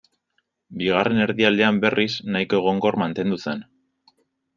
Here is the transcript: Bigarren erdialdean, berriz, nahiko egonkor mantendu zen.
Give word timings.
Bigarren 0.77 1.19
erdialdean, 1.25 1.77
berriz, 1.83 2.09
nahiko 2.37 2.61
egonkor 2.63 2.97
mantendu 3.03 3.39
zen. 3.45 3.63